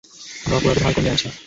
আমরা 0.45 0.57
অপরাধের 0.57 0.83
হার 0.85 0.93
কমিয়ে 0.95 1.11
আনছি। 1.13 1.27